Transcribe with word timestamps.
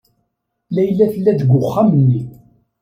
Layla 0.75 1.05
tella 1.13 1.31
deg 1.39 1.49
uxxam-nni. 1.61 2.21